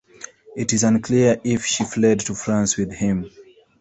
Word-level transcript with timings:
It 0.57 0.73
is 0.73 0.83
unclear 0.83 1.39
if 1.43 1.63
she 1.63 1.83
fled 1.83 2.21
to 2.21 2.33
France 2.33 2.75
with 2.75 2.91
him. 2.91 3.29